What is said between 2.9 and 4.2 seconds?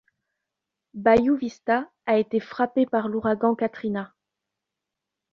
l’ouragan Katrina.